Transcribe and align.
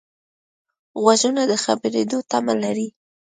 غوږونه 1.01 1.41
د 1.51 1.53
خبرېدو 1.63 2.17
تمه 2.29 2.53
لري 2.63 2.87